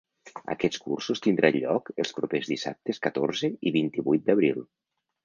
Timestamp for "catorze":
3.05-3.51